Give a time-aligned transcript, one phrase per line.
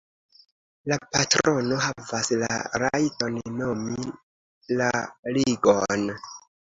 [0.91, 2.49] La patrono havas la
[2.85, 4.09] rajton nomi
[4.81, 4.89] la
[5.37, 6.09] ligon.